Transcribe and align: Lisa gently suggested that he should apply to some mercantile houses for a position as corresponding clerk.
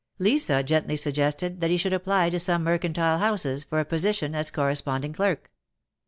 Lisa 0.17 0.63
gently 0.63 0.95
suggested 0.97 1.61
that 1.61 1.69
he 1.69 1.77
should 1.77 1.93
apply 1.93 2.31
to 2.31 2.39
some 2.39 2.63
mercantile 2.63 3.19
houses 3.19 3.63
for 3.63 3.79
a 3.79 3.85
position 3.85 4.33
as 4.33 4.49
corresponding 4.49 5.13
clerk. 5.13 5.51